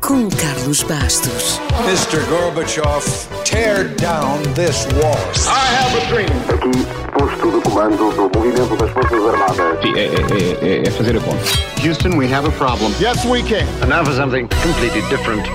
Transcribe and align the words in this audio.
com 0.00 0.28
Carlos 0.30 0.82
Bastos. 0.82 1.60
Mr. 1.86 2.20
Gorbachev, 2.28 3.04
tear 3.44 3.84
down 3.96 4.42
this 4.54 4.86
wall. 4.94 5.16
I 5.46 5.66
have 5.74 5.96
a 5.96 6.06
dream. 6.08 6.28
Aqui, 6.48 6.86
posto 7.12 7.50
de 7.50 7.60
comando 7.62 8.10
do 8.12 8.38
movimento 8.38 8.76
das 8.76 8.90
Forças 8.90 9.26
Armadas. 9.26 9.80
Sim, 9.82 9.94
é, 9.96 10.04
é, 10.04 10.78
é, 10.78 10.88
é 10.88 10.90
fazer 10.90 11.16
a 11.16 11.20
conta. 11.20 11.42
Houston, 11.82 12.16
we 12.16 12.32
have 12.32 12.46
a 12.46 12.52
problem. 12.52 12.92
Yes, 13.00 13.24
we 13.24 13.42
can. 13.42 13.66
And 13.82 13.88
now 13.88 14.04
for 14.04 14.14
something 14.14 14.48
completely 14.62 15.02
different. 15.08 15.46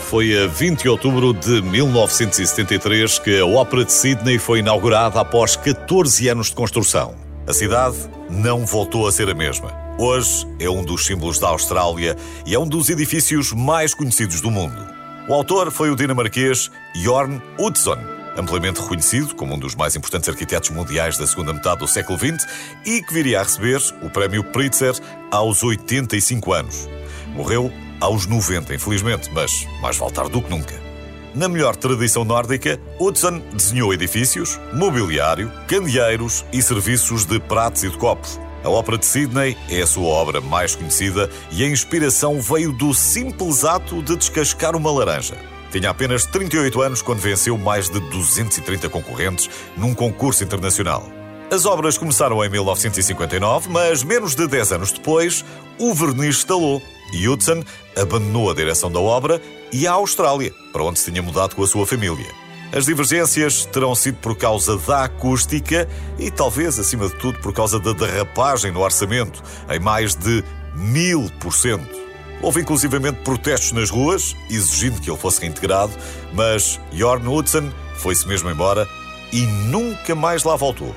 Foi 0.00 0.36
a 0.42 0.48
20 0.48 0.82
de 0.82 0.88
outubro 0.88 1.32
de 1.32 1.62
1973 1.62 3.20
que 3.20 3.38
a 3.38 3.46
Ópera 3.46 3.84
de 3.84 3.92
Sydney 3.92 4.38
foi 4.38 4.58
inaugurada 4.58 5.20
após 5.20 5.54
14 5.54 6.28
anos 6.28 6.48
de 6.48 6.54
construção. 6.54 7.29
A 7.50 7.52
cidade 7.52 7.96
não 8.30 8.64
voltou 8.64 9.08
a 9.08 9.10
ser 9.10 9.28
a 9.28 9.34
mesma. 9.34 9.72
Hoje 9.98 10.46
é 10.60 10.70
um 10.70 10.84
dos 10.84 11.04
símbolos 11.04 11.40
da 11.40 11.48
Austrália 11.48 12.16
e 12.46 12.54
é 12.54 12.58
um 12.60 12.64
dos 12.64 12.88
edifícios 12.88 13.52
mais 13.52 13.92
conhecidos 13.92 14.40
do 14.40 14.52
mundo. 14.52 14.80
O 15.28 15.34
autor 15.34 15.72
foi 15.72 15.90
o 15.90 15.96
dinamarquês 15.96 16.70
Jorn 16.94 17.42
Utzon, 17.58 17.98
amplamente 18.36 18.80
reconhecido 18.80 19.34
como 19.34 19.56
um 19.56 19.58
dos 19.58 19.74
mais 19.74 19.96
importantes 19.96 20.28
arquitetos 20.28 20.70
mundiais 20.70 21.18
da 21.18 21.26
segunda 21.26 21.52
metade 21.52 21.80
do 21.80 21.88
século 21.88 22.16
XX 22.16 22.46
e 22.86 23.02
que 23.02 23.12
viria 23.12 23.40
a 23.40 23.42
receber 23.42 23.82
o 24.00 24.08
prémio 24.08 24.44
Pritzker 24.44 24.94
aos 25.32 25.60
85 25.64 26.52
anos. 26.52 26.88
Morreu 27.34 27.72
aos 28.00 28.26
90, 28.26 28.76
infelizmente, 28.76 29.28
mas 29.32 29.66
mais 29.82 29.96
vale 29.96 30.12
do 30.30 30.40
que 30.40 30.50
nunca. 30.50 30.89
Na 31.34 31.48
melhor 31.48 31.76
tradição 31.76 32.24
nórdica, 32.24 32.80
Hudson 32.98 33.40
desenhou 33.52 33.94
edifícios, 33.94 34.58
mobiliário, 34.72 35.50
candeeiros 35.68 36.44
e 36.52 36.60
serviços 36.60 37.24
de 37.24 37.38
pratos 37.38 37.84
e 37.84 37.88
de 37.88 37.96
copos. 37.96 38.40
A 38.64 38.68
Ópera 38.68 38.98
de 38.98 39.06
Sydney 39.06 39.56
é 39.70 39.80
a 39.80 39.86
sua 39.86 40.06
obra 40.06 40.40
mais 40.40 40.74
conhecida 40.74 41.30
e 41.52 41.62
a 41.62 41.68
inspiração 41.68 42.40
veio 42.40 42.72
do 42.72 42.92
simples 42.92 43.64
ato 43.64 44.02
de 44.02 44.16
descascar 44.16 44.74
uma 44.74 44.90
laranja. 44.90 45.36
Tinha 45.70 45.90
apenas 45.90 46.26
38 46.26 46.82
anos 46.82 47.00
quando 47.00 47.20
venceu 47.20 47.56
mais 47.56 47.88
de 47.88 48.00
230 48.00 48.88
concorrentes 48.88 49.48
num 49.76 49.94
concurso 49.94 50.42
internacional. 50.42 51.19
As 51.50 51.66
obras 51.66 51.98
começaram 51.98 52.44
em 52.44 52.48
1959, 52.48 53.70
mas 53.70 54.04
menos 54.04 54.36
de 54.36 54.46
10 54.46 54.70
anos 54.70 54.92
depois, 54.92 55.44
o 55.80 55.92
verniz 55.92 56.36
estalou 56.36 56.80
e 57.12 57.28
Hudson 57.28 57.64
abandonou 58.00 58.48
a 58.48 58.54
direção 58.54 58.88
da 58.88 59.00
obra 59.00 59.42
e 59.72 59.84
a 59.84 59.90
Austrália, 59.90 60.54
para 60.72 60.84
onde 60.84 61.00
se 61.00 61.10
tinha 61.10 61.20
mudado 61.20 61.56
com 61.56 61.64
a 61.64 61.66
sua 61.66 61.84
família. 61.84 62.28
As 62.72 62.86
divergências 62.86 63.66
terão 63.66 63.96
sido 63.96 64.18
por 64.18 64.36
causa 64.36 64.78
da 64.78 65.02
acústica 65.06 65.88
e, 66.20 66.30
talvez, 66.30 66.78
acima 66.78 67.08
de 67.08 67.16
tudo, 67.16 67.40
por 67.40 67.52
causa 67.52 67.80
da 67.80 67.92
derrapagem 67.94 68.70
no 68.70 68.80
orçamento, 68.80 69.42
em 69.68 69.80
mais 69.80 70.14
de 70.14 70.44
mil 70.76 71.28
por 71.40 71.52
cento. 71.52 71.98
Houve 72.40 72.60
inclusivamente 72.60 73.22
protestos 73.24 73.72
nas 73.72 73.90
ruas, 73.90 74.36
exigindo 74.48 75.00
que 75.00 75.10
ele 75.10 75.18
fosse 75.18 75.40
reintegrado, 75.40 75.92
mas 76.32 76.78
Jorn 76.92 77.26
Hudson 77.26 77.72
foi-se 77.96 78.28
mesmo 78.28 78.48
embora 78.48 78.86
e 79.32 79.40
nunca 79.40 80.14
mais 80.14 80.44
lá 80.44 80.54
voltou. 80.54 80.94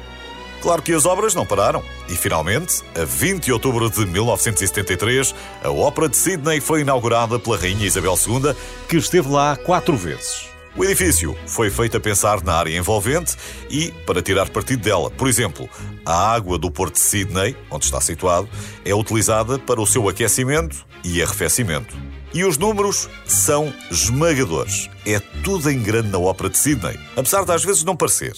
Claro 0.64 0.82
que 0.82 0.94
as 0.94 1.06
obras 1.06 1.36
não 1.36 1.46
pararam. 1.46 1.84
E 2.08 2.16
finalmente, 2.16 2.82
a 2.96 3.04
20 3.04 3.44
de 3.44 3.52
outubro 3.52 3.90
de 3.90 4.06
1973, 4.06 5.36
a 5.62 5.70
Ópera 5.70 6.08
de 6.08 6.16
Sydney 6.16 6.62
foi 6.62 6.80
inaugurada 6.80 7.38
pela 7.38 7.58
Rainha 7.58 7.86
Isabel 7.86 8.16
II, 8.18 8.56
que 8.88 8.96
esteve 8.96 9.28
lá 9.28 9.58
quatro 9.58 9.98
vezes. 9.98 10.48
O 10.74 10.86
edifício 10.86 11.38
foi 11.46 11.70
feito 11.70 11.98
a 11.98 12.00
pensar 12.00 12.42
na 12.46 12.54
área 12.54 12.78
envolvente 12.78 13.36
e 13.70 13.92
para 14.06 14.22
tirar 14.22 14.50
partido 14.50 14.84
dela. 14.84 15.12
Por 15.12 15.28
exemplo, 15.28 15.70
a 16.06 16.34
água 16.34 16.58
do 16.58 16.72
Porto 16.72 16.94
de 16.94 17.02
Sydney, 17.02 17.58
onde 17.70 17.84
está 17.84 18.00
situado, 18.00 18.48
é 18.86 18.96
utilizada 18.96 19.60
para 19.60 19.82
o 19.82 19.86
seu 19.86 20.08
aquecimento 20.08 20.86
e 21.04 21.22
arrefecimento. 21.22 21.94
E 22.34 22.46
os 22.46 22.58
números 22.58 23.10
são 23.26 23.74
esmagadores. 23.92 24.90
É 25.06 25.20
tudo 25.44 25.70
em 25.70 25.84
grande 25.84 26.08
na 26.08 26.20
Ópera 26.20 26.50
de 26.50 26.58
Sydney, 26.58 26.98
apesar 27.18 27.44
de 27.44 27.52
às 27.52 27.66
vezes 27.66 27.84
não 27.84 27.98
parecer. 27.98 28.34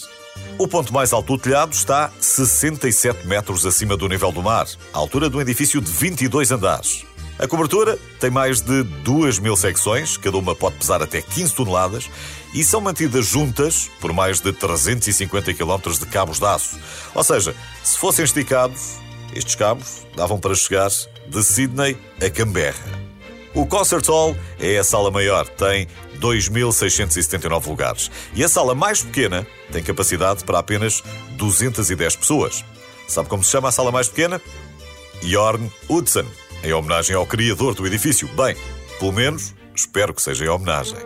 O 0.57 0.69
ponto 0.69 0.93
mais 0.93 1.11
alto 1.11 1.35
do 1.35 1.41
telhado 1.41 1.73
está 1.73 2.09
67 2.17 3.27
metros 3.27 3.66
acima 3.66 3.97
do 3.97 4.07
nível 4.07 4.31
do 4.31 4.41
mar, 4.41 4.66
à 4.93 4.97
altura 4.97 5.29
de 5.29 5.35
um 5.35 5.41
edifício 5.41 5.81
de 5.81 5.91
22 5.91 6.49
andares. 6.49 7.05
A 7.38 7.45
cobertura 7.45 7.99
tem 8.21 8.29
mais 8.29 8.61
de 8.61 8.83
2 8.83 9.39
mil 9.39 9.57
secções, 9.57 10.16
cada 10.16 10.38
uma 10.38 10.55
pode 10.55 10.77
pesar 10.77 11.03
até 11.03 11.21
15 11.21 11.53
toneladas, 11.53 12.09
e 12.53 12.63
são 12.63 12.79
mantidas 12.79 13.25
juntas 13.25 13.91
por 13.99 14.13
mais 14.13 14.39
de 14.39 14.53
350 14.53 15.53
km 15.53 15.91
de 15.91 16.05
cabos 16.05 16.39
de 16.39 16.45
aço. 16.45 16.79
Ou 17.13 17.23
seja, 17.23 17.53
se 17.83 17.97
fossem 17.97 18.23
esticados, 18.23 18.93
estes 19.33 19.55
cabos 19.55 20.05
davam 20.16 20.39
para 20.39 20.55
chegar 20.55 20.89
de 21.27 21.43
Sydney 21.43 21.97
a 22.25 22.29
Canberra. 22.29 23.04
O 23.55 23.66
Concert 23.66 24.05
Hall 24.07 24.35
é 24.59 24.77
a 24.77 24.83
sala 24.83 25.09
maior, 25.09 25.47
tem 25.47 25.88
2.679 26.19 27.67
lugares. 27.67 28.11
E 28.33 28.43
a 28.43 28.49
sala 28.49 28.75
mais 28.75 29.01
pequena 29.01 29.47
tem 29.71 29.81
capacidade 29.81 30.43
para 30.43 30.59
apenas 30.59 31.01
210 31.38 32.17
pessoas. 32.17 32.66
Sabe 33.07 33.29
como 33.29 33.45
se 33.45 33.51
chama 33.51 33.69
a 33.69 33.71
sala 33.71 33.93
mais 33.93 34.09
pequena? 34.09 34.41
Jorn 35.21 35.71
Hudson, 35.88 36.25
em 36.66 36.73
homenagem 36.73 37.16
ao 37.16 37.25
criador 37.25 37.73
do 37.75 37.88
edifício. 37.88 38.27
Bem, 38.35 38.57
pelo 38.99 39.13
menos 39.13 39.55
espero 39.73 40.13
que 40.13 40.22
seja 40.22 40.43
em 40.43 40.49
homenagem. 40.49 40.97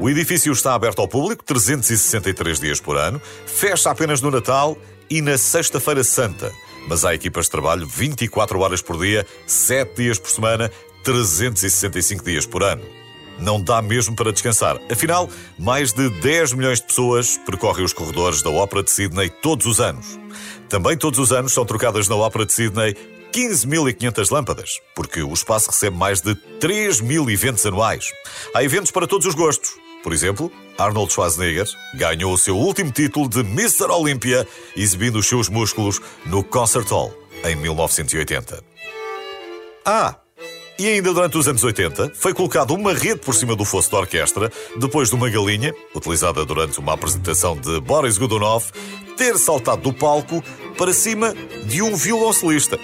O 0.00 0.08
edifício 0.08 0.50
está 0.50 0.74
aberto 0.74 1.00
ao 1.00 1.08
público 1.08 1.44
363 1.44 2.58
dias 2.58 2.80
por 2.80 2.96
ano, 2.96 3.20
fecha 3.44 3.90
apenas 3.90 4.22
no 4.22 4.30
Natal 4.30 4.78
e 5.10 5.20
na 5.20 5.36
Sexta-feira 5.36 6.02
Santa 6.02 6.50
mas 6.88 7.04
há 7.04 7.14
equipas 7.14 7.46
de 7.46 7.50
trabalho 7.50 7.86
24 7.86 8.58
horas 8.60 8.82
por 8.82 8.98
dia, 8.98 9.26
7 9.46 9.94
dias 9.96 10.18
por 10.18 10.30
semana, 10.30 10.70
365 11.04 12.24
dias 12.24 12.46
por 12.46 12.62
ano. 12.62 12.82
Não 13.38 13.60
dá 13.60 13.80
mesmo 13.80 14.14
para 14.14 14.32
descansar. 14.32 14.78
Afinal, 14.90 15.28
mais 15.58 15.92
de 15.92 16.10
10 16.20 16.52
milhões 16.52 16.80
de 16.80 16.86
pessoas 16.86 17.38
percorrem 17.38 17.84
os 17.84 17.92
corredores 17.92 18.42
da 18.42 18.50
Ópera 18.50 18.82
de 18.82 18.90
Sydney 18.90 19.30
todos 19.30 19.66
os 19.66 19.80
anos. 19.80 20.18
Também 20.68 20.96
todos 20.96 21.18
os 21.18 21.32
anos 21.32 21.52
são 21.52 21.64
trocadas 21.64 22.06
na 22.06 22.16
Ópera 22.16 22.44
de 22.44 22.52
Sydney 22.52 22.94
15.500 23.32 24.30
lâmpadas, 24.30 24.80
porque 24.94 25.22
o 25.22 25.32
espaço 25.32 25.70
recebe 25.70 25.96
mais 25.96 26.20
de 26.20 26.34
3 26.34 27.00
mil 27.00 27.30
eventos 27.30 27.64
anuais. 27.64 28.12
Há 28.54 28.62
eventos 28.62 28.90
para 28.90 29.06
todos 29.06 29.26
os 29.26 29.34
gostos 29.34 29.70
por 30.02 30.12
exemplo, 30.12 30.50
Arnold 30.78 31.12
Schwarzenegger 31.12 31.66
ganhou 31.94 32.32
o 32.32 32.38
seu 32.38 32.56
último 32.56 32.90
título 32.90 33.28
de 33.28 33.40
Mr. 33.40 33.90
Olympia 33.90 34.46
exibindo 34.76 35.16
os 35.16 35.26
seus 35.26 35.48
músculos 35.48 36.00
no 36.26 36.42
Concert 36.42 36.88
Hall 36.88 37.14
em 37.44 37.54
1980. 37.56 38.62
Ah! 39.84 40.16
E 40.78 40.88
ainda 40.88 41.12
durante 41.12 41.36
os 41.36 41.46
anos 41.46 41.62
80, 41.62 42.12
foi 42.14 42.32
colocada 42.32 42.72
uma 42.72 42.94
rede 42.94 43.20
por 43.20 43.34
cima 43.34 43.54
do 43.54 43.66
fosso 43.66 43.90
da 43.90 43.98
orquestra, 43.98 44.50
depois 44.78 45.10
de 45.10 45.14
uma 45.14 45.28
galinha, 45.28 45.74
utilizada 45.94 46.42
durante 46.46 46.78
uma 46.78 46.94
apresentação 46.94 47.54
de 47.54 47.78
Boris 47.80 48.16
Godunov, 48.16 48.64
ter 49.14 49.36
saltado 49.36 49.82
do 49.82 49.92
palco 49.92 50.42
para 50.78 50.94
cima 50.94 51.34
de 51.66 51.82
um 51.82 51.94
violoncelista 51.94 52.78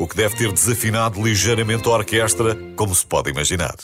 o 0.00 0.08
que 0.08 0.16
deve 0.16 0.34
ter 0.34 0.50
desafinado 0.50 1.22
ligeiramente 1.22 1.86
a 1.86 1.92
orquestra, 1.92 2.56
como 2.74 2.94
se 2.94 3.06
pode 3.06 3.30
imaginar. 3.30 3.76